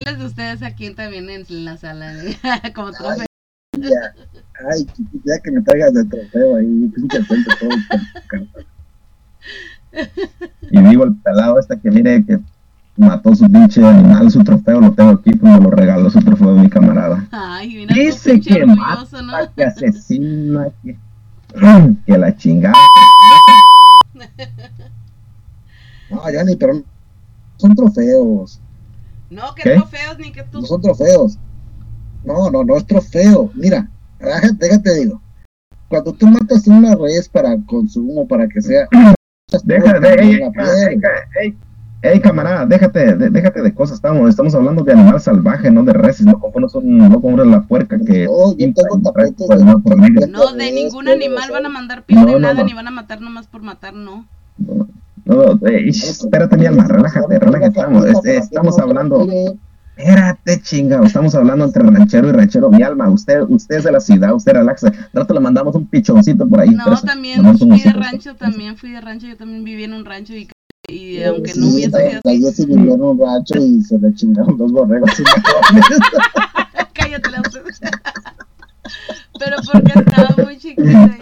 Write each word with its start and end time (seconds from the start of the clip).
De 0.00 0.24
ustedes 0.24 0.62
aquí 0.62 0.94
también 0.94 1.28
en 1.28 1.44
la 1.66 1.76
sala, 1.76 2.14
como 2.74 2.90
trofeo. 2.90 3.26
Ya. 3.76 4.14
Ay, 4.72 4.86
ya 5.26 5.38
que 5.44 5.50
me 5.50 5.60
traigas 5.60 5.92
de 5.92 6.06
trofeo 6.06 6.56
ahí, 6.56 6.90
pinche 6.94 7.22
cuento 7.26 7.50
todo. 7.60 7.68
Y 10.70 10.80
digo 10.80 11.04
el 11.04 11.16
pelado 11.16 11.58
este 11.58 11.78
que 11.78 11.90
mire 11.90 12.24
que 12.24 12.40
mató 12.96 13.34
su 13.34 13.44
pinche 13.52 13.86
animal, 13.86 14.30
su 14.30 14.42
trofeo, 14.42 14.80
lo 14.80 14.94
tengo 14.94 15.10
aquí, 15.10 15.32
pues 15.32 15.52
me 15.52 15.60
lo 15.60 15.70
regaló 15.70 16.08
su 16.08 16.20
trofeo 16.20 16.54
de 16.54 16.62
mi 16.62 16.70
camarada. 16.70 17.28
Ay, 17.30 17.68
mira, 17.68 17.94
Dice 17.94 18.40
que 18.40 18.64
mata, 18.64 19.20
¿no? 19.20 19.54
que 19.54 19.64
asesina, 19.64 20.68
que, 20.82 20.96
que 22.06 22.18
la 22.18 22.34
chingada. 22.34 22.74
No, 26.10 26.28
ya 26.28 26.42
ni, 26.42 26.56
pero 26.56 26.82
son 27.56 27.72
trofeos. 27.76 28.60
No, 29.30 29.54
que 29.54 29.62
¿Qué? 29.62 29.70
trofeos 29.76 30.18
ni 30.18 30.32
que 30.32 30.42
tú. 30.42 30.60
No 30.60 30.66
son 30.66 30.80
trofeos. 30.82 31.38
No, 32.24 32.50
no, 32.50 32.64
no 32.64 32.76
es 32.76 32.86
trofeo. 32.86 33.50
Mira, 33.54 33.88
déjate, 34.18 34.56
déjate 34.58 34.94
digo. 34.96 35.20
Cuando 35.88 36.12
tú 36.12 36.26
matas 36.26 36.66
una 36.66 36.94
res 36.96 37.28
para 37.28 37.56
consumo, 37.66 38.26
para 38.28 38.46
que 38.48 38.60
sea. 38.60 38.88
Deja, 39.64 39.98
de, 39.98 40.08
ey, 40.14 40.38
la 40.38 40.46
ey, 40.46 40.52
piel. 40.52 41.02
ey, 41.42 41.58
ey, 42.02 42.20
camarada, 42.20 42.64
déjate, 42.66 43.16
de- 43.16 43.30
déjate 43.30 43.62
de 43.62 43.74
cosas, 43.74 43.96
estamos, 43.96 44.30
estamos 44.30 44.54
hablando 44.54 44.84
de 44.84 44.92
animal 44.92 45.20
salvaje, 45.20 45.72
no 45.72 45.82
de 45.82 45.92
reses, 45.92 46.24
no 46.24 46.38
un, 46.76 46.98
no 46.98 47.20
confundas 47.20 47.48
la 47.48 47.62
puerca 47.62 47.98
que 47.98 48.26
No, 48.26 48.56
yo 48.56 48.72
tengo 48.72 49.00
tapetes 49.02 49.48
de- 49.48 50.28
no, 50.28 50.52
de 50.52 50.70
ningún 50.70 51.08
animal 51.08 51.50
van 51.50 51.66
a 51.66 51.68
mandar 51.68 52.04
piel 52.04 52.24
no, 52.24 52.38
nada, 52.38 52.54
no. 52.60 52.64
ni 52.64 52.74
van 52.74 52.86
a 52.86 52.92
matar 52.92 53.20
nomás 53.20 53.48
por 53.48 53.62
matar, 53.62 53.92
no. 53.92 54.24
No, 54.58 54.86
no, 55.30 55.68
eh, 55.68 55.88
espérate 55.88 56.56
mi 56.56 56.66
alma, 56.66 56.84
relájate, 56.86 57.38
relájate, 57.38 57.78
estamos, 57.78 58.04
este, 58.04 58.36
estamos 58.38 58.78
hablando, 58.78 59.28
espérate 59.96 60.60
chingado, 60.62 61.04
estamos 61.04 61.34
hablando 61.34 61.66
entre 61.66 61.82
ranchero 61.84 62.28
y 62.28 62.32
ranchero, 62.32 62.70
mi 62.70 62.82
alma, 62.82 63.08
usted, 63.08 63.42
usted 63.42 63.76
es 63.76 63.84
de 63.84 63.92
la 63.92 64.00
ciudad, 64.00 64.34
usted 64.34 64.52
relaxa, 64.52 64.92
rato 65.12 65.34
le 65.34 65.40
mandamos 65.40 65.74
un 65.76 65.86
pichoncito 65.86 66.48
por 66.48 66.60
ahí. 66.60 66.70
No, 66.70 67.00
también 67.00 67.58
fui 67.58 67.80
de 67.80 67.92
rancho, 67.92 68.34
también 68.34 68.76
fui 68.76 68.90
de 68.90 69.00
rancho, 69.00 69.26
yo 69.26 69.36
también 69.36 69.62
viví 69.64 69.84
en 69.84 69.94
un 69.94 70.04
rancho 70.04 70.34
y, 70.34 70.48
y 70.88 71.16
Sí, 71.18 71.22
aunque 71.22 71.54
no 71.54 71.68
hubiese 71.68 72.20
Jessie 72.24 72.66
vivió 72.66 72.94
en 72.94 73.02
un 73.02 73.20
rancho 73.20 73.54
y 73.56 73.82
se 73.82 73.98
le 73.98 74.12
chingaron 74.14 74.58
dos 74.58 74.72
borregos. 74.72 75.10
y 75.20 75.22
cállate 76.92 77.30
la 77.30 77.42
Pero 79.38 79.56
porque 79.72 79.92
estaba 79.98 80.34
muy 80.44 80.58
chiquita. 80.58 81.16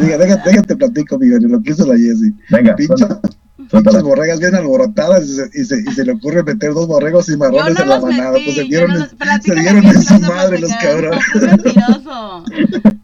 Diga, 0.00 0.18
déjate, 0.18 0.50
déjate 0.50 0.76
platico, 0.76 1.18
mi 1.18 1.26
lo 1.28 1.60
que 1.62 1.70
hizo 1.72 1.86
la 1.86 1.94
Jessie. 1.96 2.32
Venga, 2.50 2.76
Pinche, 2.76 3.04
suéltala, 3.06 3.82
pinches 3.82 4.02
borregas 4.02 4.38
bien 4.40 4.54
alborotadas 4.54 5.24
y 5.24 5.34
se, 5.34 5.50
y, 5.54 5.64
se, 5.64 5.80
y 5.80 5.92
se 5.94 6.04
le 6.04 6.12
ocurre 6.12 6.42
meter 6.42 6.72
dos 6.74 6.86
borregos 6.86 7.26
cimarrones 7.26 7.74
no 7.74 7.82
en 7.82 7.88
la 7.88 8.00
manada. 8.00 8.32
metí, 8.32 8.44
Pues 8.44 8.56
se 8.56 8.62
yo 8.64 8.68
dieron, 8.68 8.90
no 8.92 8.98
los... 9.00 9.08
se 9.42 9.54
dieron 9.54 9.80
bien 9.80 9.94
en 9.96 10.02
su 10.02 10.20
madre 10.20 10.58
los 10.60 10.72
cabrones. 10.74 11.20
mentiroso. 11.34 12.44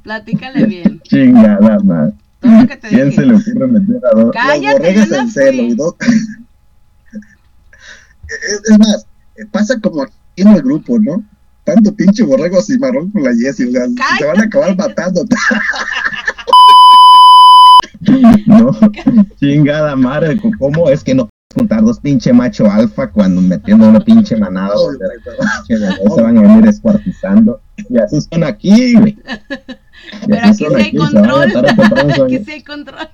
Platícale 0.03 0.67
bien. 0.69 1.01
Chingada, 1.05 1.79
man. 1.81 2.15
Todo 2.41 2.53
lo 2.61 2.67
que 2.69 2.77
te 2.77 2.89
¿Quién 2.89 3.09
dije. 3.11 3.21
se 3.23 3.27
le 3.27 3.35
ocurre 3.37 3.67
meter 3.69 4.01
a 4.07 4.11
dos? 4.15 4.35
Las 4.35 4.47
Cállate, 4.47 4.73
borregas 4.79 5.09
yo 5.09 5.17
no 5.17 5.23
en 5.23 5.31
celo. 5.31 5.75
dos- 5.77 5.95
es, 8.29 8.71
es 8.71 8.79
más, 8.79 9.07
pasa 9.51 9.79
como 9.81 10.03
aquí 10.03 10.13
en 10.37 10.49
el 10.49 10.63
grupo, 10.63 10.99
¿no? 10.99 11.25
Tanto 11.65 11.95
pinche 11.95 12.23
borrego 12.23 12.61
cimarrón 12.61 13.11
con 13.11 13.23
la 13.25 13.31
Jessie, 13.35 13.69
o 13.69 13.73
sea, 13.73 13.87
se 14.19 14.25
van 14.27 14.41
a 14.41 14.45
acabar 14.45 14.77
matando. 14.77 15.25
No, 18.47 18.73
chingada 19.41 19.97
madre, 19.97 20.39
¿cómo 20.59 20.89
es 20.89 21.03
que 21.03 21.15
no 21.15 21.29
puedes 21.29 21.55
juntar 21.55 21.83
dos 21.83 22.01
pinche 22.01 22.33
macho 22.33 22.71
alfa 22.71 23.11
cuando 23.11 23.41
metiendo 23.41 23.89
una 23.89 24.01
pinche 24.01 24.37
manada 24.37 24.75
se 25.67 26.23
van 26.23 26.39
a 26.39 26.43
venir 26.43 26.65
descuartizando? 26.65 27.61
Y 27.89 27.99
así 27.99 28.21
son 28.21 28.45
aquí, 28.45 28.95
güey. 28.95 29.19
Pero 30.27 30.41
aquí 30.43 30.55
sí 30.55 30.65
hay 30.75 30.91
se 30.91 30.99
van 30.99 31.17
a 31.17 31.53
control. 31.53 32.25
Aquí 32.25 32.39
sí 32.45 32.53
hay 32.53 32.63
control. 32.63 33.09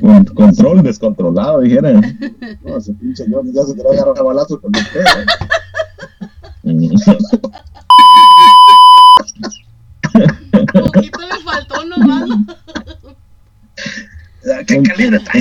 con 0.00 0.24
control 0.24 0.82
descontrolado, 0.82 1.60
dijeran. 1.60 2.18
No, 2.64 2.76
ese 2.78 2.92
pinche 2.94 3.24
Johnny 3.30 3.52
ya 3.52 3.62
se 3.62 3.72
a 3.72 3.92
agarrar 3.92 4.18
a 4.18 4.22
balazo 4.22 4.60
con 4.60 4.72
usted. 4.74 5.04
Poquito 10.72 11.20
le 11.20 11.42
faltó 11.44 11.84
nomás. 11.84 12.28
¿Qué 14.66 14.82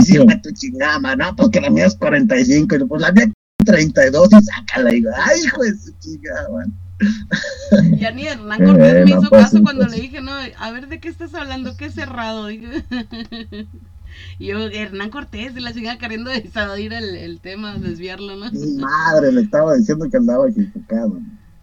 de 0.03 0.39
tu 0.43 0.51
chingada, 0.51 0.99
mano? 0.99 1.35
Pues 1.35 1.49
que 1.49 1.61
la 1.61 1.69
mía 1.69 1.85
es 1.85 1.95
45, 1.95 2.75
y 2.75 2.85
pues 2.85 3.01
la 3.01 3.11
mía 3.11 3.25
es 3.25 3.65
32 3.65 4.29
y 4.31 4.41
sácala. 4.43 4.91
Y 4.91 4.95
digo, 4.95 5.11
ay, 5.15 5.39
hijo 5.43 5.63
de 5.63 5.77
su 5.77 5.91
chingada, 5.99 6.49
man. 6.49 6.73
Ya 7.99 8.11
ni 8.11 8.25
Hernán 8.25 8.63
Cortés 8.63 8.93
Eh, 8.93 9.03
me 9.03 9.11
no, 9.11 9.19
hizo 9.19 9.29
pues, 9.29 9.43
caso 9.43 9.61
cuando 9.61 9.85
pues. 9.85 9.95
le 9.95 10.01
dije, 10.01 10.21
no, 10.21 10.31
a 10.31 10.71
ver 10.71 10.87
de 10.87 10.99
qué 10.99 11.09
estás 11.09 11.33
hablando, 11.33 11.75
qué 11.77 11.91
cerrado. 11.91 12.49
Y 14.39 14.47
yo, 14.47 14.59
Hernán 14.67 15.09
Cortés, 15.09 15.57
y 15.57 15.59
la 15.59 15.73
chingada 15.73 15.97
queriendo 15.97 16.29
desadir 16.29 16.93
el, 16.93 17.15
el 17.17 17.41
tema, 17.41 17.75
desviarlo, 17.77 18.37
¿no? 18.37 18.49
Mi 18.49 18.77
madre 18.77 19.31
le 19.33 19.41
estaba 19.41 19.75
diciendo 19.75 20.09
que 20.09 20.15
andaba 20.15 20.47
equivocado. 20.49 21.19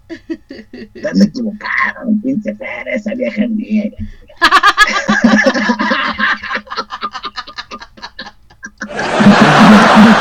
Están 0.73 1.23
equivocado, 1.23 2.11
pinche 2.23 2.55
fer, 2.55 2.89
esa 2.89 3.15
vieja. 3.15 3.47
¿De 3.49 3.95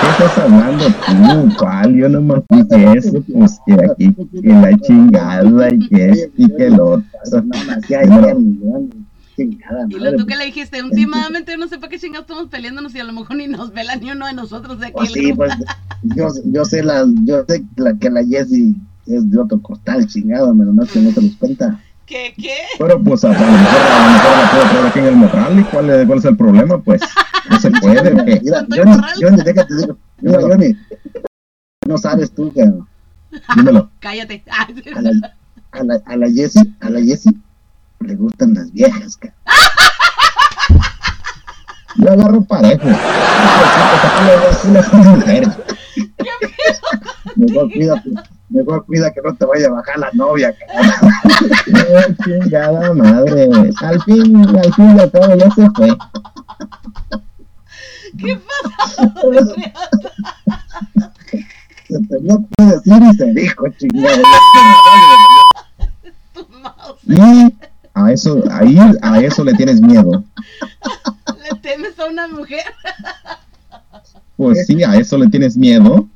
qué 0.01 0.07
estás 0.09 0.38
hablando 0.38 0.85
tú? 0.85 1.56
¿Cuál? 1.57 1.95
Yo 1.95 2.09
nomás 2.09 2.41
dije 2.50 2.97
eso, 2.97 3.23
pues 3.34 3.59
que 3.66 3.73
aquí, 3.73 4.13
que 4.13 4.50
la 4.50 4.78
chingada 4.79 5.73
y 5.73 5.88
que 5.88 6.09
esto 6.09 6.31
y 6.38 6.56
que 6.56 6.69
lo 6.69 6.89
otro. 6.91 7.07
Y 9.38 10.00
lo 10.00 10.16
tú 10.16 10.25
que 10.25 10.35
le 10.35 10.45
dijiste, 10.45 10.84
últimamente 10.84 11.57
no 11.57 11.67
sé 11.67 11.78
para 11.78 11.90
qué 11.90 12.00
chingados 12.00 12.25
estamos 12.28 12.50
peleándonos 12.50 12.94
y 12.95 13.00
a 13.00 13.03
lo 13.03 13.13
mejor 13.13 13.38
ni 13.38 13.47
nos 13.47 13.73
vela 13.73 13.95
ni 13.95 14.11
uno 14.11 14.28
de 14.28 14.34
nosotros 14.34 14.79
de 14.79 14.88
aquí. 14.88 14.95
Pues 14.95 15.16
el 15.16 15.23
sí, 15.25 15.34
pues 15.34 15.53
yo, 16.03 16.28
yo 16.45 16.66
sé 16.66 16.84
la, 16.84 17.06
yo 17.23 17.45
sé 17.47 17.63
la, 17.78 17.97
que 17.97 18.09
la 18.09 18.23
Jessie 18.25 18.75
es 19.07 19.29
de 19.29 19.40
otro 19.40 19.61
costal, 19.61 20.06
chingado, 20.07 20.56
pero 20.57 20.73
no 20.73 20.84
es 20.84 20.91
que 20.91 21.00
no 21.00 21.11
te 21.11 21.22
los 21.22 21.35
cuenta. 21.38 21.79
¿Qué? 22.11 22.33
¿Qué? 22.35 22.57
Pero 22.77 23.01
pues 23.01 23.23
a 23.23 23.29
lo 23.29 23.33
mejor, 23.33 23.47
a 23.47 24.05
lo 24.05 24.11
mejor 24.11 24.38
la 24.38 24.51
puedo 24.51 24.63
traer 24.69 24.85
aquí 24.88 24.99
en 24.99 25.05
el 25.05 25.16
morral 25.16 25.59
y 25.59 25.63
cuál 25.63 25.89
es, 25.89 26.05
cuál 26.05 26.19
es 26.19 26.25
el 26.25 26.35
problema, 26.35 26.81
pues 26.81 27.01
no 27.49 27.57
se 27.57 27.72
puede. 27.72 28.11
Mira, 28.41 28.66
Morral. 28.67 29.13
Johnny, 29.17 29.44
déjate 29.44 29.75
digo. 29.75 29.97
Mira, 30.19 30.41
Johnny, 30.41 30.75
no 31.88 31.97
sabes 31.97 32.35
tú 32.35 32.51
que 32.51 32.69
Dímelo. 33.55 33.89
Cállate. 34.01 34.44
A 34.49 35.01
la, 35.01 35.11
a 35.72 35.83
la, 35.83 36.01
a 36.05 36.17
la 36.17 36.29
Jessie, 36.29 36.75
a 36.81 36.89
la 36.89 36.99
Jessie 36.99 37.31
le 38.01 38.16
gustan 38.16 38.55
las 38.55 38.72
viejas, 38.73 39.16
cara. 39.16 39.35
Yo 41.95 42.11
agarro 42.11 42.41
parejo. 42.41 42.88
Unas 44.66 44.93
mujeres. 44.93 45.49
Mejor 47.35 47.72
cuida, 47.72 48.03
mejor 48.51 48.85
cuida 48.85 49.12
que 49.12 49.22
no 49.22 49.35
te 49.35 49.45
vaya 49.45 49.67
a 49.67 49.72
bajar 49.72 50.00
la 50.00 50.09
novia, 50.13 50.53
cara. 50.53 51.00
Oh, 51.41 52.23
chingada 52.23 52.94
madre. 52.94 53.50
Al 53.81 54.01
fin, 54.03 54.38
al 54.38 54.73
fin 54.73 55.00
al 55.00 55.12
cabo 55.12 55.35
ya 55.35 55.51
se 55.51 55.69
fue. 55.72 55.97
¿Qué 58.17 58.38
pasa? 58.38 59.11
Se 61.91 62.00
tenía 62.07 62.38
que 62.57 62.63
decir 62.63 63.03
y 63.03 63.13
se 63.17 63.25
dijo, 63.34 63.66
mouse. 66.61 67.00
Y 67.03 67.19
a 67.94 68.11
eso, 68.13 68.41
ahí, 68.50 68.78
a 69.01 69.19
eso 69.19 69.44
le 69.44 69.53
tienes 69.56 69.81
miedo. 69.81 70.23
¿Le 71.44 71.50
temes 71.59 72.00
a 72.00 72.06
una 72.06 72.29
mujer? 72.29 72.63
Pues 74.38 74.67
sí, 74.67 74.81
a 74.84 74.95
eso 74.95 75.17
le 75.17 75.28
tienes 75.28 75.57
miedo. 75.57 76.07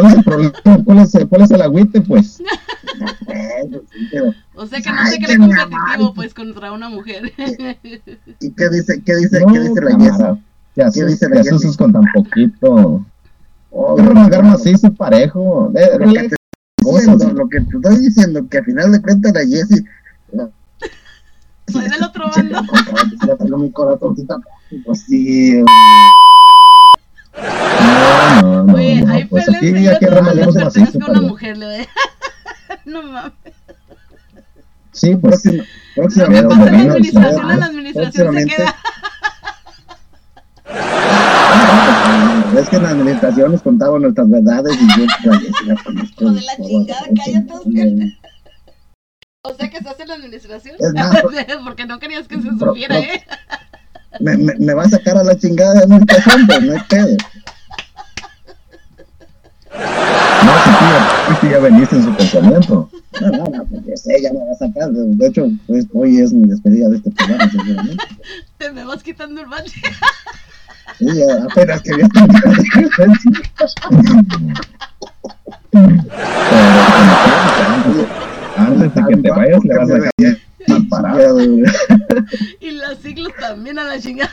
¿Cuál 0.00 0.06
es 0.12 0.18
el 0.18 0.24
problema? 0.24 0.52
¿Cuál 0.84 0.98
es, 0.98 1.12
cuál 1.28 1.42
es 1.42 1.50
el 1.50 1.62
agüite, 1.62 2.00
pues? 2.02 2.42
Sí, 2.98 4.08
pero, 4.10 4.34
O 4.54 4.66
sea 4.66 4.80
que 4.80 4.90
no 4.90 4.96
Ay, 4.98 5.12
se 5.12 5.18
qué 5.20 5.26
cree 5.26 5.38
competitivo 5.38 6.14
pues 6.14 6.34
contra 6.34 6.72
una 6.72 6.88
mujer. 6.88 7.32
¿Y 8.40 8.50
qué 8.52 8.68
dice, 8.70 9.00
qué 9.04 9.14
dice, 9.16 9.40
No, 9.40 9.52
qué 9.52 9.60
dice 9.60 9.80
la? 9.82 10.38
Te 10.74 10.82
asustas, 10.82 11.06
dice 11.08 11.28
la 11.28 11.30
te 11.30 11.36
Jessie? 11.38 11.50
asustas 11.56 11.76
con 11.76 11.92
tan 11.92 12.04
poquito. 12.12 13.04
Oh, 13.70 13.98
Agarra, 14.00 14.24
agarra 14.24 14.52
así 14.52 14.76
su 14.76 14.92
parejo. 14.94 15.70
Eh, 15.76 15.86
Lo 15.92 15.98
que 15.98 16.04
relax. 16.06 16.28
te 16.30 16.36
estoy 16.80 17.00
diciendo, 17.00 17.32
lo 17.34 17.48
que 17.48 17.60
te 17.60 17.76
estoy 17.76 17.98
diciendo, 17.98 18.48
que 18.48 18.58
al 18.58 18.64
final 18.64 18.92
de 18.92 19.02
cuentas 19.02 19.32
la 19.34 19.40
Jessie 19.46 19.84
Soy 21.68 21.88
del 21.88 22.02
otro 22.02 22.24
bando. 22.36 22.60
Ya 23.26 23.36
tengo 23.36 23.58
mi 23.58 23.70
corazoncito. 23.70 24.40
Pues 24.84 25.00
sí, 25.02 25.62
pues 29.30 29.44
peleas 29.46 29.62
aquí, 29.62 29.78
y 29.84 29.86
aquí 29.88 30.04
otro 30.06 30.14
bando 30.16 30.30
arreglamos 30.30 30.56
una 30.56 31.06
a 31.06 31.08
pero- 31.08 31.22
mujer. 31.22 31.56
Le 31.58 31.80
a- 31.82 31.86
No 32.84 33.02
mames. 33.02 33.32
Sí, 34.92 35.14
pues 35.16 35.42
próxima, 35.42 35.64
que 35.64 35.68
próximamente. 35.94 36.54
Pero 36.56 36.66
en 36.66 36.88
la 36.88 36.92
administración, 36.94 37.46
ya, 37.48 37.52
en 37.54 37.60
la 37.60 37.66
administración 37.66 38.34
se 38.34 38.46
queda. 38.46 38.74
Es 42.58 42.68
que 42.68 42.76
en 42.76 42.82
la 42.82 42.88
administración 42.90 43.52
nos 43.52 43.62
contaban 43.62 44.02
nuestras 44.02 44.28
verdades 44.28 44.76
y 44.80 44.88
yo 45.00 45.06
ya. 45.24 45.74
Hijo 46.02 46.30
de 46.32 46.40
la 46.42 46.56
chingada, 46.56 47.02
cállate. 47.24 48.16
O 49.42 49.54
sea 49.54 49.70
que 49.70 49.76
estás 49.78 50.00
en 50.00 50.08
la 50.08 50.14
administración. 50.14 50.76
Es 50.78 50.92
Porque 51.64 51.86
no 51.86 51.98
querías 51.98 52.26
que 52.26 52.40
se 52.40 52.50
supiera, 52.58 52.98
¿eh? 52.98 53.22
Me, 54.20 54.36
me, 54.36 54.54
me 54.58 54.74
va 54.74 54.82
a 54.84 54.88
sacar 54.88 55.16
a 55.16 55.22
la 55.22 55.36
chingada 55.38 55.74
de 55.74 55.80
administración, 55.84 56.46
pues 56.46 56.62
no 56.62 56.72
hay 56.72 56.80
pedo. 56.88 57.16
Tío, 61.28 61.40
sí, 61.40 61.48
ya 61.50 61.58
veniste 61.58 61.96
en 61.96 62.04
su 62.04 62.14
pensamiento. 62.14 62.90
No, 63.20 63.28
no, 63.30 63.44
no, 63.44 63.64
porque 63.64 63.96
sé, 63.96 64.22
ya 64.22 64.32
me 64.32 64.38
va 64.38 64.52
a 64.52 64.54
sacar. 64.54 64.90
De 64.90 65.26
hecho, 65.26 65.48
pues, 65.66 65.86
hoy 65.92 66.20
es 66.20 66.32
mi 66.32 66.48
despedida 66.48 66.88
de 66.88 66.96
este 66.96 67.10
programa, 67.10 67.50
seguramente. 67.50 68.04
Te 68.58 68.72
me 68.72 68.84
vas 68.84 69.02
quitando 69.02 69.40
el 69.40 69.46
bache. 69.46 69.80
Sí, 70.98 71.06
ya 71.14 71.44
apenas 71.44 71.82
quería 71.82 72.08
antes 78.56 78.94
de 78.94 79.02
que 79.08 79.16
te 79.22 79.30
vayas, 79.30 79.64
le 79.64 79.76
vas 79.76 79.90
a 79.90 80.72
mal 80.72 80.88
parado. 80.88 81.40
Y 82.60 82.70
las 82.72 82.98
siglas 82.98 83.32
también 83.38 83.78
a 83.78 83.84
la 83.84 84.00
chingada. 84.00 84.30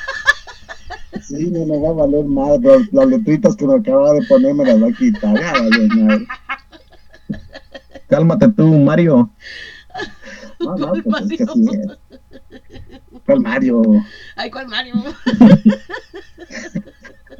Sí, 1.22 1.50
no 1.52 1.66
me 1.66 1.80
va 1.80 1.90
a 1.90 1.94
valer 1.94 2.26
mal, 2.26 2.60
pero 2.62 2.82
las 2.92 3.08
letritas 3.08 3.56
que 3.56 3.66
me 3.66 3.76
acababa 3.76 4.14
de 4.14 4.26
poner 4.28 4.54
me 4.54 4.66
las 4.66 4.82
va 4.82 4.88
a 4.88 4.92
quitar. 4.92 5.34
Ya 5.34 5.54
madre. 5.54 6.28
Cálmate 8.16 8.48
tú, 8.50 8.66
Mario. 8.80 9.30
No, 10.58 10.74
no, 10.78 10.88
¿Cuál 10.88 11.04
pues 11.04 11.32
es 11.32 11.38
que 11.38 11.46
Mario? 11.46 11.54
sí 11.54 11.68
es. 11.76 13.20
¿Cuál 13.26 13.40
Mario? 13.42 13.82
Ay, 14.38 14.50
¿cuál 14.50 14.68
Mario? 14.70 14.94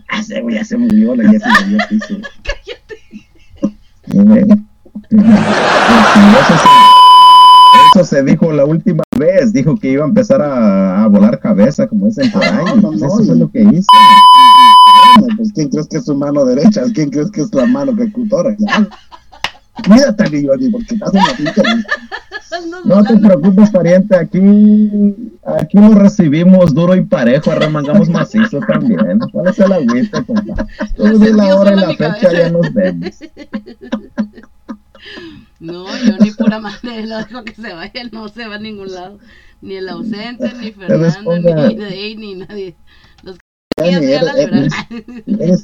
Ah, 0.10 0.20
ese 0.20 0.42
güey 0.42 0.56
ya 0.56 0.66
se 0.66 0.76
murió, 0.78 1.16
ya 1.16 1.32
se 1.40 1.64
murió 1.64 1.78
piso. 1.90 2.16
Cállate. 2.44 3.00
Eso, 6.42 6.58
se, 6.58 6.68
eso 8.00 8.04
se 8.06 8.24
dijo 8.24 8.52
la 8.52 8.66
última 8.66 9.04
vez. 9.18 9.54
Dijo 9.54 9.78
que 9.78 9.92
iba 9.92 10.04
a 10.04 10.08
empezar 10.08 10.42
a, 10.42 11.04
a 11.04 11.08
volar 11.08 11.40
cabeza, 11.40 11.88
como 11.88 12.06
dicen 12.08 12.30
por 12.32 12.44
ahí. 12.44 12.66
No, 12.76 12.92
Pues 12.92 13.02
eso 13.02 13.24
fue 13.26 13.36
lo 13.36 13.50
que 13.50 13.62
hizo. 13.64 13.88
Pues 15.38 15.52
quién 15.54 15.70
crees 15.70 15.88
que 15.88 15.98
es 15.98 16.06
su 16.06 16.16
mano 16.16 16.44
derecha, 16.46 16.84
quién 16.94 17.10
crees 17.10 17.32
que 17.32 17.42
es 17.42 17.54
la 17.54 17.66
mano 17.66 17.94
ejecutora. 17.94 18.56
Ya. 19.78 19.84
Cuídate, 19.84 20.30
Liliani, 20.30 20.70
porque 20.70 20.96
estás 20.96 21.14
en 21.14 21.20
la 21.20 21.34
pinche. 21.38 21.62
No 22.86 23.04
te 23.04 23.18
preocupes, 23.18 23.70
pariente. 23.72 24.16
Aquí, 24.16 24.40
aquí 25.44 25.78
lo 25.78 25.96
recibimos 25.96 26.74
duro 26.74 26.96
y 26.96 27.02
parejo. 27.02 27.52
Arremangamos 27.52 28.08
macizo 28.08 28.60
también. 28.60 29.20
¿Cuál 29.32 29.48
es 29.48 29.60
el 29.60 29.74
agüita, 29.74 30.24
compa? 30.24 30.68
Tú 30.96 31.20
di 31.20 31.34
la 31.34 31.56
hora 31.56 31.74
y 31.74 31.76
la 31.76 31.88
fecha, 31.90 32.32
ya 32.32 32.50
nos 32.50 32.74
vemos. 32.74 33.12
No, 35.60 35.86
yo 36.04 36.18
ni 36.20 36.32
pura 36.32 36.60
madre 36.60 37.06
lo 37.08 37.18
dejo 37.18 37.44
que 37.44 37.56
se 37.56 37.74
vaya, 37.74 38.04
no 38.12 38.28
se 38.28 38.48
va 38.48 38.56
a 38.56 38.60
ningún 38.60 38.92
lado. 38.92 39.20
Ni 39.62 39.76
el 39.76 39.90
ausente, 39.90 40.52
ni 40.60 40.72
Fernando, 40.72 41.38
ni 41.40 41.76
Day, 41.76 42.16
ni 42.18 42.36
nadie. 42.36 42.76
Los 43.24 43.38
que 43.78 43.92
ya 43.92 44.00
se 44.00 44.18
van 44.18 44.28
a 44.30 45.58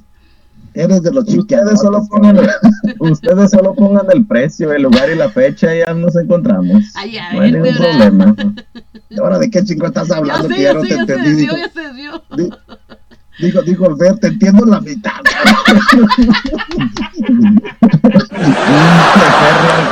eres, 0.74 1.04
de 1.04 1.12
los 1.12 1.26
Ustedes 1.28 1.80
solo, 1.80 2.06
pongan, 2.10 2.40
ustedes 3.00 3.52
solo 3.52 3.74
pongan 3.76 4.08
el 4.14 4.26
precio, 4.26 4.72
el 4.72 4.84
lugar 4.84 5.10
y 5.10 5.16
la 5.16 5.30
fecha 5.30 5.76
y 5.76 5.80
ya 5.80 5.94
nos 5.94 6.16
encontramos. 6.16 6.84
Ay, 6.96 7.18
a 7.18 7.34
no 7.34 7.42
hay 7.42 7.52
ver, 7.52 7.62
ningún 7.62 7.80
¿verdad? 7.80 7.98
problema. 7.98 8.36
Ahora 9.22 9.40
de 9.40 9.50
qué 9.50 9.64
chingo 9.64 9.88
estás 9.88 10.08
Ya 10.08 10.18
hablando 10.18 10.48
sé, 10.48 10.56
que 10.56 10.62
ya 10.62 10.68
ya 10.70 10.74
no 10.74 10.82
sé, 10.82 10.88
te 10.88 10.96
ya 10.96 11.06
se 11.06 11.14
entendí. 11.14 11.30
desvió, 11.30 11.56
Dijo, 11.56 11.58
ya 11.58 11.70
se 11.74 11.82
desvió. 11.82 12.24
di- 12.38 12.50
dijo, 13.40 13.62
dijo 13.64 13.88
el 13.90 13.96
ver, 13.96 14.18
te 14.20 14.28
entiendo 14.28 14.66
la 14.66 14.80
mitad. 14.82 15.12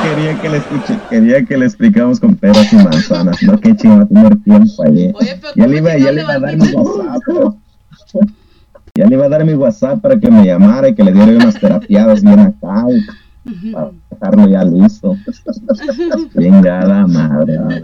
Quería 0.04 0.42
que 0.42 0.50
le 0.50 0.58
escuche, 0.58 1.00
quería 1.10 1.46
que 1.46 1.58
le 1.58 1.66
explicáramos 1.66 2.20
con 2.20 2.36
peras 2.36 2.72
y 2.72 2.76
manzanas. 2.78 3.42
No, 3.44 3.60
qué 3.60 3.76
chingo, 3.76 4.06
tener 4.08 4.38
tiempo 4.44 4.84
ahí. 4.84 5.12
Oye, 5.16 5.38
pero 5.42 5.54
Ya 5.56 5.64
¿cómo 5.64 5.68
le 5.68 5.78
iba, 5.78 5.98
ya 5.98 6.12
le 6.12 6.22
iba 6.22 6.34
a 6.34 6.40
dar 6.40 6.50
a 6.50 6.54
mi? 6.58 6.72
WhatsApp. 6.74 7.56
Ya 8.95 9.06
le 9.06 9.15
iba 9.15 9.25
a 9.25 9.30
dar 9.30 9.45
mi 9.45 9.53
WhatsApp 9.53 10.01
para 10.01 10.19
que 10.19 10.30
me 10.30 10.45
llamara 10.45 10.89
y 10.89 10.95
que 10.95 11.03
le 11.03 11.12
diera 11.13 11.31
unas 11.31 11.59
terapiadas 11.59 12.21
bien 12.21 12.39
acá 12.39 12.86
y 12.89 13.71
para 13.71 13.91
dejarlo 14.12 14.47
ya 14.50 14.63
listo. 14.63 15.15
Chingada 16.38 17.07
madre. 17.07 17.57
güey. 17.57 17.83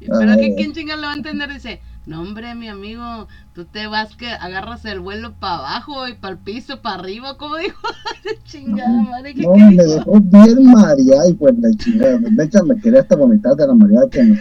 Pero 0.00 0.30
Ay. 0.32 0.40
que 0.40 0.54
quién 0.56 0.72
chinga 0.72 0.96
le 0.96 1.06
va 1.06 1.12
a 1.12 1.16
entender, 1.16 1.52
dice, 1.52 1.80
no 2.06 2.20
hombre, 2.20 2.54
mi 2.54 2.68
amigo, 2.68 3.26
tú 3.54 3.64
te 3.64 3.86
vas 3.86 4.14
que 4.16 4.28
agarras 4.28 4.84
el 4.84 5.00
vuelo 5.00 5.32
para 5.38 5.58
abajo 5.58 6.08
y 6.08 6.14
para 6.14 6.32
el 6.34 6.38
piso, 6.38 6.80
para 6.82 6.96
arriba, 7.00 7.36
como 7.38 7.56
dijo, 7.56 7.80
chingada 8.44 8.90
madre, 9.02 9.34
¿qué, 9.34 9.42
No, 9.42 9.52
qué 9.54 9.64
me 9.64 9.84
dijo? 9.84 9.94
dejó 9.94 10.20
bien 10.20 10.64
mareada 10.72 11.28
y 11.28 11.34
pues 11.34 11.54
la 11.58 11.70
chingada. 11.76 12.18
De 12.18 12.44
hecho, 12.44 12.64
me 12.64 12.76
quería 12.80 13.00
hasta 13.00 13.16
vomitar 13.16 13.54
de 13.56 13.66
la 13.66 13.74
mareada 13.74 14.08
que 14.10 14.22
me. 14.22 14.40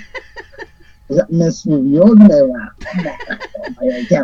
Me 1.29 1.51
subió 1.51 2.05
y 2.07 2.15
me 2.19 2.27
bajó. 2.27 2.71
Arriba 3.77 3.99
y 3.99 4.15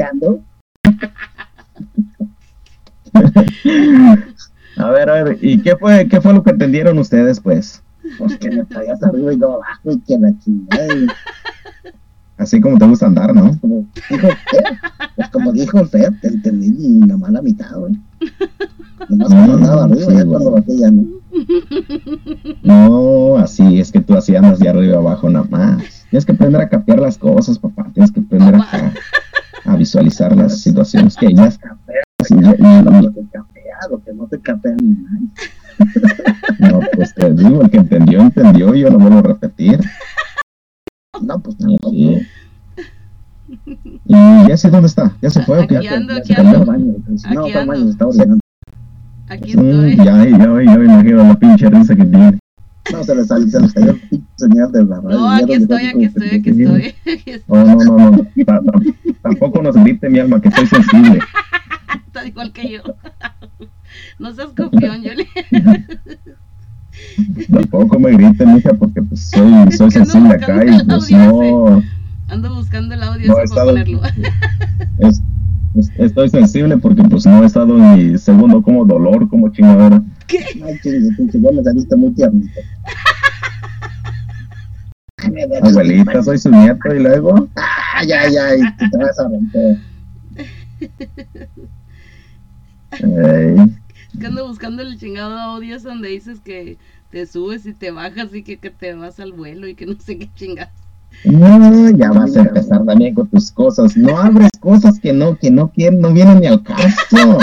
abajo. 0.00 0.40
Ahí 3.14 3.94
voy. 3.96 4.24
A 4.76 4.90
ver, 4.90 5.08
a 5.08 5.22
ver, 5.22 5.38
¿y 5.40 5.60
qué 5.62 5.76
fue, 5.76 6.08
qué 6.08 6.20
fue 6.20 6.34
lo 6.34 6.42
que 6.42 6.50
entendieron 6.50 6.98
ustedes, 6.98 7.38
pues? 7.40 7.82
Pues 8.18 8.36
que 8.38 8.50
me 8.50 8.64
traía 8.64 8.92
hasta 8.94 9.06
arriba 9.08 9.32
y 9.32 9.36
no 9.36 9.52
abajo 9.54 9.92
y 9.92 10.00
que 10.00 10.18
la 10.18 10.36
chingada. 10.40 10.94
Y 10.94 11.06
Así 12.36 12.60
como 12.60 12.76
te 12.78 12.86
gusta 12.86 13.06
andar, 13.06 13.32
¿no? 13.32 13.56
como 13.60 13.86
dijo 14.10 14.26
Fer, 14.50 14.64
pues 15.14 15.28
como 15.30 15.52
dijo 15.52 15.78
el 15.78 15.86
Fer, 15.88 16.12
te 16.20 16.26
entendí 16.28 16.70
nomás 17.06 17.30
la 17.30 17.40
mitad, 17.42 17.70
güey. 17.78 17.94
Nomás 19.08 19.28
cuando 19.28 19.54
andaba 19.54 19.84
arriba, 19.84 20.00
Sí, 20.10 20.16
ya 20.16 20.24
cuando 20.26 20.50
güey. 20.50 20.62
bajé 20.62 20.78
ya 20.78 20.90
no. 20.90 21.04
Que 23.94 24.00
tú 24.00 24.16
así 24.16 24.34
andas 24.34 24.58
de 24.58 24.68
arriba 24.68 24.96
abajo 24.98 25.30
nada 25.30 25.46
más. 25.48 26.04
Tienes 26.10 26.26
que 26.26 26.32
aprender 26.32 26.60
a 26.60 26.68
capear 26.68 26.98
las 26.98 27.16
cosas, 27.16 27.60
papá. 27.60 27.86
Tienes 27.94 28.10
que 28.10 28.18
aprender 28.18 28.56
a, 28.56 28.92
a 29.66 29.76
visualizar 29.76 30.34
las 30.36 30.60
situaciones 30.60 31.16
que 31.16 31.32
ya 31.32 31.48
y- 32.28 32.34
y- 32.34 32.38
lo 33.90 34.02
que 34.02 34.10
lo 34.12 34.16
no 34.16 34.26
te 34.26 34.40
capea 34.40 34.74
ni 34.82 34.88
nada. 34.88 35.18
No, 36.58 36.80
pues 36.96 37.14
te 37.14 37.32
digo, 37.34 37.62
el 37.62 37.70
que 37.70 37.76
entendió, 37.78 38.20
entendió, 38.20 38.74
yo 38.74 38.90
no 38.90 38.98
vuelvo 38.98 39.18
a 39.18 39.22
repetir. 39.22 39.78
No, 41.20 41.38
pues 41.40 41.56
Y, 41.60 41.62
tampoco. 41.62 41.94
y, 41.94 42.26
y 44.06 44.48
ya 44.48 44.56
sé 44.56 44.70
dónde 44.70 44.86
está, 44.88 45.16
ya 45.22 45.30
se 45.30 45.42
fue 45.42 45.60
o 45.60 45.66
qué. 45.68 45.78
Aquí 45.78 45.86
ando, 45.86 46.14
Ya 46.14 46.20
aquí 46.20 46.34
ando. 46.34 46.64
baño, 46.64 46.94
pues, 47.06 47.24
Aquí 47.26 47.34
No, 47.34 47.42
baño, 47.66 47.90
está. 47.90 48.06
Aquí 49.28 49.56
Mm, 49.56 49.96
ya, 49.96 50.04
ya, 50.04 50.24
ya 50.34 50.48
me 50.48 50.84
imagino 50.84 51.24
la 51.24 51.34
pinche 51.34 51.68
risa 51.70 51.94
que 51.96 52.04
tiene. 52.04 52.38
No, 52.92 53.02
se 53.02 53.14
le 53.14 53.24
salió, 53.24 53.48
se 53.48 53.60
le 53.60 53.68
salió 53.68 53.90
el 53.92 54.00
pinche 54.00 54.26
señal 54.36 54.70
de 54.72 54.84
la 54.84 54.96
radio. 55.00 55.18
No, 55.18 55.30
aquí 55.30 55.52
estoy, 55.54 55.86
aquí 55.86 56.04
estoy, 56.04 56.28
aquí 56.28 56.42
que- 56.42 56.50
estoy. 56.50 56.94
Aquí 57.14 57.30
estoy. 57.30 57.42
Oh, 57.58 57.64
no, 57.64 57.76
no, 57.76 58.10
no. 58.10 58.26
Ta- 58.44 58.60
tampoco 59.22 59.62
nos 59.62 59.74
grite 59.76 60.08
mi 60.10 60.18
alma, 60.18 60.40
que 60.40 60.48
estoy 60.48 60.66
sensible. 60.66 61.18
Está 62.06 62.26
igual 62.26 62.52
que 62.52 62.70
yo. 62.72 62.82
No 64.18 64.32
seas 64.34 64.48
copión, 64.56 65.02
Yoli. 65.02 65.26
Tampoco 67.52 67.98
me 67.98 68.12
grite, 68.12 68.46
mija, 68.46 68.72
porque 68.74 69.02
pues 69.02 69.28
soy, 69.30 69.72
soy 69.72 69.90
sensible 69.90 70.34
acá 70.34 70.64
y 70.64 70.84
pues 70.84 71.10
no. 71.10 71.82
Ando 72.28 72.54
buscando 72.54 72.94
el 72.94 73.02
audio 73.02 73.28
No, 73.28 73.38
ese 73.40 73.54
para 73.54 73.66
ponerlo. 73.66 74.00
es- 74.98 75.22
estoy 75.98 76.28
sensible 76.28 76.76
porque 76.78 77.02
pues 77.04 77.26
no 77.26 77.42
he 77.42 77.46
estado 77.46 77.76
en 77.76 78.12
mi 78.12 78.18
segundo 78.18 78.62
como 78.62 78.84
dolor, 78.84 79.28
como 79.28 79.50
chingadera. 79.50 80.02
Ay, 80.64 80.78
pinche, 80.82 81.40
ya 81.40 81.50
me 81.50 81.62
saliste 81.62 81.96
muy 81.96 82.12
tiernito. 82.12 82.60
Ay, 85.18 85.34
Abuelita, 85.62 86.22
soy 86.22 86.38
su 86.38 86.50
nieto 86.50 86.94
y 86.94 87.00
luego. 87.00 87.48
Ay, 87.94 88.12
ay, 88.12 88.36
ay, 88.36 88.60
te 88.90 88.98
vas 88.98 89.18
a 89.18 89.24
romper. 89.24 89.78
Que 94.20 94.26
ando 94.26 94.46
buscando 94.46 94.82
el 94.82 94.98
chingado 94.98 95.36
audio 95.38 95.78
donde 95.80 96.08
dices 96.08 96.40
que 96.40 96.78
te 97.10 97.26
subes 97.26 97.66
y 97.66 97.72
te 97.72 97.90
bajas 97.90 98.32
y 98.34 98.42
que, 98.42 98.58
que 98.58 98.70
te 98.70 98.94
vas 98.94 99.18
al 99.18 99.32
vuelo 99.32 99.66
y 99.66 99.74
que 99.74 99.86
no 99.86 99.94
sé 99.98 100.18
qué 100.18 100.30
chingas. 100.34 100.83
No, 101.24 101.90
ya 101.90 102.12
vas 102.12 102.36
a 102.36 102.40
empezar 102.40 102.84
también 102.84 103.14
con 103.14 103.28
tus 103.28 103.50
cosas. 103.50 103.96
No 103.96 104.18
abres 104.18 104.50
cosas 104.60 104.98
que 105.00 105.12
no, 105.12 105.36
que 105.38 105.50
no 105.50 105.70
quieren, 105.70 106.00
no 106.00 106.12
vienen 106.12 106.40
ni 106.40 106.46
al 106.46 106.62
caso. 106.62 107.38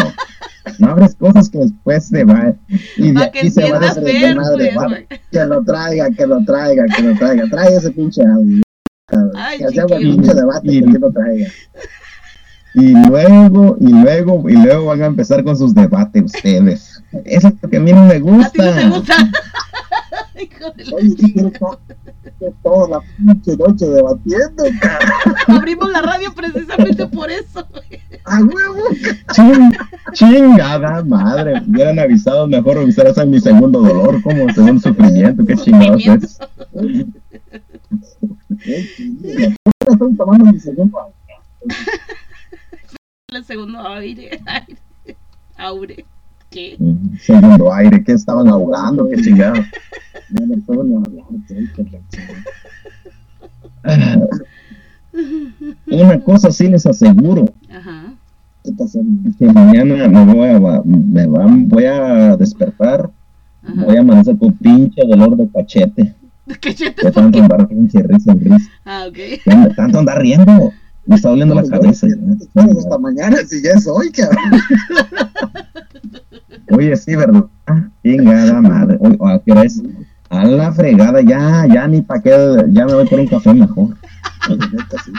No 0.78 0.88
abres 0.90 1.16
cosas 1.16 1.50
que 1.50 1.58
después 1.60 2.08
se 2.08 2.24
van. 2.24 2.60
Y 2.98 3.12
de 3.12 3.24
aquí 3.24 3.50
se 3.50 3.72
va 3.72 3.78
a 3.78 3.94
ver, 3.96 4.36
madre, 4.36 4.72
pues. 4.76 5.20
Que 5.32 5.46
lo 5.46 5.64
traiga, 5.64 6.10
que 6.12 6.28
lo 6.28 6.44
traiga, 6.46 6.86
que 6.86 7.02
lo 7.02 7.16
traiga. 7.16 7.46
Trae 7.50 7.76
ese 7.76 7.92
pinche 7.92 8.22
audio. 8.24 8.62
Ay, 9.36 9.58
que 9.58 9.66
hacemos 9.66 9.92
pinche 9.94 10.34
debate, 10.34 10.72
Y- 10.72 10.84
que 10.84 11.00
lo 11.00 11.12
traiga. 11.12 11.48
Y 12.74 12.94
luego, 13.08 13.76
y 13.82 13.88
luego, 13.90 14.50
y 14.50 14.54
luego 14.54 14.86
van 14.86 15.02
a 15.02 15.08
empezar 15.08 15.44
con 15.44 15.58
sus 15.58 15.74
debates 15.74 16.24
ustedes. 16.24 17.04
Eso 17.26 17.50
es 17.50 17.54
lo 17.62 17.70
que 17.70 17.78
a 17.78 17.80
mí 17.82 17.92
no 17.92 18.06
me 18.06 18.16
A 18.16 18.50
ti 18.50 18.60
no 18.60 18.72
te 18.74 18.90
gusta. 18.90 19.16
Hijo 20.42 20.72
de 20.76 20.86
la 20.86 22.52
toda 22.64 22.88
la 22.90 23.00
pinche 23.18 23.56
noche 23.58 23.86
debatiendo. 23.86 24.64
Abrimos 25.48 25.92
la 25.92 26.02
radio 26.02 26.34
precisamente 26.34 27.08
por 27.08 27.30
eso. 27.30 27.68
güey. 27.72 28.02
¡A 28.26 28.40
huevo! 28.42 28.84
Ching- 29.34 29.78
chingada 30.14 31.04
madre. 31.04 31.62
Me 31.62 31.68
hubieran 31.70 32.00
avisado 32.00 32.48
mejor 32.48 32.78
ese 33.10 33.22
es 33.22 33.28
mi 33.28 33.40
segundo 33.40 33.82
dolor, 33.82 34.22
como 34.22 34.44
segundo 34.54 34.82
sufrimiento. 34.82 35.46
Qué 35.46 35.56
chingados 35.56 36.06
es. 36.06 36.40
Estoy 39.80 40.16
tomando 40.18 40.46
mi 40.52 40.60
segundo. 40.60 41.14
El 43.28 43.46
segundo 43.46 43.80
aire. 43.88 44.42
aire. 44.46 44.78
Aure. 45.58 46.06
¿Qué? 46.52 46.78
Segundo 47.22 47.74
aire, 47.74 48.04
que 48.04 48.12
estaban 48.12 48.48
ahogando, 48.50 49.08
qué 49.10 49.16
chingado. 49.22 49.56
No 50.34 51.04
hablar. 51.06 51.26
Una 55.88 56.20
cosa 56.24 56.52
sí 56.52 56.68
les 56.70 56.86
aseguro, 56.86 57.46
Ajá. 57.70 58.14
¿Qué 58.64 58.72
que 59.40 59.46
mañana 59.52 60.08
me 60.08 60.34
voy 60.34 60.48
a, 60.48 60.82
me 60.86 61.28
van- 61.28 61.68
voy 61.68 61.86
a 61.86 62.38
despertar, 62.38 63.10
Ajá. 63.64 63.84
voy 63.86 63.98
a 63.98 64.02
amanecer 64.02 64.38
con 64.38 64.54
pinche 64.54 65.02
dolor 65.06 65.36
de 65.36 65.50
cachete. 65.50 66.14
De 66.46 66.92
¿por 67.02 67.12
tanto 67.12 67.32
qué? 67.38 67.42
andar 67.42 67.68
pinche 67.68 68.02
risa 68.04 68.34
risa. 68.34 68.70
Ah, 68.86 69.06
ok. 69.10 69.16
De 69.16 69.74
tanto 69.76 70.00
andar 70.00 70.22
riendo. 70.22 70.72
Me 71.06 71.16
está 71.16 71.30
doliendo 71.30 71.56
la 71.56 71.64
cabeza. 71.64 72.08
Hasta 72.56 72.98
mañana, 73.00 73.38
si 73.48 73.62
ya 73.64 73.72
es 73.72 73.88
hoy, 73.88 74.12
cabrón. 74.12 74.38
Oye, 76.72 76.96
sí, 76.96 77.16
¿verdad? 77.16 77.46
Chingada 78.04 78.62
madre. 78.62 78.98
Oye, 79.00 79.18
¿a 79.22 79.40
qué 79.40 79.52
hora 79.52 79.64
es? 79.64 79.82
A 80.30 80.46
la 80.46 80.72
fregada, 80.72 81.22
ya, 81.22 81.66
ya 81.68 81.88
ni 81.88 82.02
pa' 82.02 82.22
qué, 82.22 82.66
ya 82.70 82.86
me 82.86 82.94
voy 82.94 83.08
por 83.08 83.20
un 83.20 83.28
café 83.28 83.54
mejor. 83.54 83.90
Neta, 84.50 84.98
sí. 85.04 85.12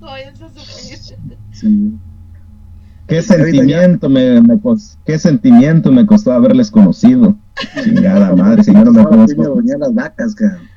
Váyanse 0.00 0.44
a 0.44 0.48
sufrir. 0.48 0.98
Sí. 1.52 1.94
¿Qué 3.06 3.22
sentimiento 3.22 4.08
me, 4.08 4.40
qué 5.04 5.18
sentimiento 5.18 5.92
me 5.92 6.06
costó 6.06 6.32
haberles 6.32 6.70
conocido? 6.70 7.36
Chingada 7.82 8.34
madre, 8.34 8.62
no 8.72 8.92
me 8.92 9.04
conozco. 9.04 9.42
doñé 9.42 9.76
las 9.78 9.94
vacas, 9.94 10.34
cabrón. 10.34 10.71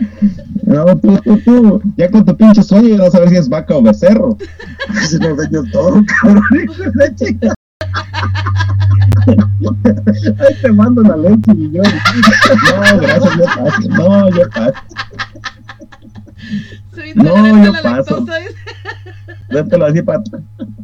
No, 0.62 0.84
tú, 0.98 1.18
tú, 1.24 1.38
tú, 1.44 1.82
ya 1.96 2.10
con 2.10 2.24
tu 2.24 2.36
pinche 2.36 2.62
sueño 2.62 2.96
ya 2.96 3.02
vas 3.02 3.14
a 3.14 3.20
ver 3.20 3.30
si 3.30 3.36
es 3.36 3.48
vaca 3.48 3.74
o 3.74 3.82
becerro. 3.82 4.36
Si 5.08 5.18
no 5.18 5.34
dueño 5.34 5.62
todo, 5.72 6.02
cabrón. 6.22 6.42
hijo 6.62 6.82
de 6.82 6.90
la 6.94 7.14
chica. 7.14 7.54
Ahí 9.26 10.54
te 10.62 10.72
mando 10.72 11.02
la 11.02 11.16
leche, 11.16 11.52
y 11.54 11.70
yo. 11.70 11.82
No, 11.82 12.98
gracias, 12.98 13.36
yo 13.36 13.44
paso. 13.44 13.88
No, 13.88 14.30
yo 14.30 14.50
paso. 14.50 14.74
Soy 16.94 17.14
No, 17.14 17.64
yo 17.64 17.72
paso. 17.82 18.26
Dételo 19.50 19.86
así 19.86 20.02
para. 20.02 20.22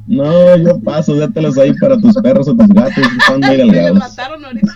No, 0.07 0.57
yo 0.57 0.81
paso, 0.81 1.15
dételos 1.15 1.59
ahí 1.59 1.73
para 1.75 1.99
tus 1.99 2.15
perros 2.17 2.49
o 2.49 2.57
tus 2.57 2.69
gatos 2.69 2.95
que 2.95 3.03
están 3.03 3.41
muy 3.41 3.71
le 3.71 3.93
mataron 3.93 4.45
ahorita. 4.45 4.73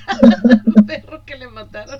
Un 0.76 0.86
perro 0.86 1.24
que 1.24 1.36
le 1.36 1.48
mataron. 1.48 1.98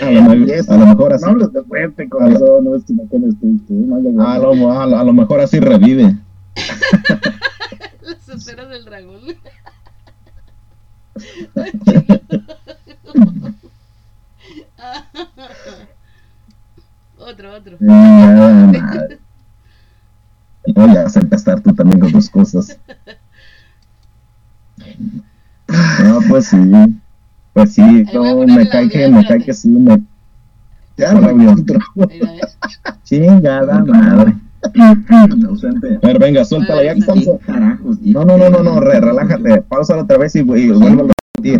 A, 0.00 0.10
lo, 0.10 0.22
mejor- 0.22 0.52
a 0.68 0.76
lo 0.76 0.86
mejor 0.86 1.12
así. 1.12 1.24
No 1.24 1.30
hables 1.32 1.52
de 1.52 1.62
fuerte, 1.64 2.08
corazón. 2.08 2.64
No 2.64 2.74
es 2.76 2.84
que 2.84 2.92
me 2.94 3.04
pones 3.04 3.38
triste. 3.40 3.72
No 3.74 3.96
hables 3.96 4.16
de 4.16 4.22
A 4.22 4.38
lo, 4.38 4.52
a 4.80 4.86
lo- 4.86 4.98
a 4.98 5.04
lo 5.04 5.12
mejor 5.12 5.40
así 5.40 5.58
revive. 5.60 6.16
Las 8.02 8.28
esferas 8.28 8.68
del 8.68 8.84
dragón. 8.84 9.20
otro, 17.18 17.52
otro. 17.54 17.76
Vas 20.74 21.16
a 21.16 21.20
empezar 21.20 21.60
tú 21.60 21.74
también 21.74 22.00
con 22.00 22.12
tus 22.12 22.28
cosas. 22.30 22.78
No, 26.04 26.20
pues 26.28 26.48
sí. 26.48 26.56
Pues 27.52 27.74
sí, 27.74 28.04
no, 28.14 28.46
me 28.46 28.68
cae 28.68 28.88
que, 28.88 29.08
me 29.08 29.26
cae 29.26 29.42
que 29.44 29.52
sí, 29.52 29.68
me. 29.68 30.00
Ya 30.96 31.12
no. 31.12 31.34
Mira, 31.34 31.54
eh. 32.10 32.40
Chingada 33.04 33.84
madre. 33.84 34.34
Ver, 36.02 36.18
venga, 36.20 36.44
suéltala 36.44 36.84
ya 36.84 36.94
que 36.94 37.00
estamos. 37.00 37.26
No, 38.00 38.24
no, 38.24 38.38
no, 38.38 38.48
no, 38.48 38.62
no, 38.62 38.80
re- 38.80 39.00
relájate. 39.00 39.62
Pausa 39.62 39.96
otra 39.98 40.18
vez 40.18 40.34
y, 40.36 40.38
y 40.40 40.42
vuelvo 40.42 41.08